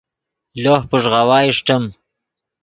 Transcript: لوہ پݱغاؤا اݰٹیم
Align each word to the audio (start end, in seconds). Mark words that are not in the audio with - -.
لوہ 0.61 0.79
پݱغاؤا 0.89 1.37
اݰٹیم 1.47 1.83